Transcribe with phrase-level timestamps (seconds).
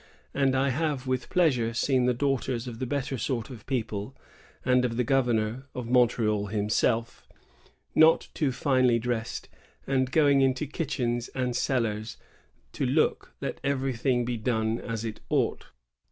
[0.31, 4.17] 193 and I have with pleasure seen the daughters of the better sort of people,
[4.65, 7.27] and of the governor [of Montreal] himself,
[7.93, 9.47] not too finely dressed,
[9.85, 12.17] and going into kitchens and cellars
[12.73, 15.67] to look that everything be done as it ought.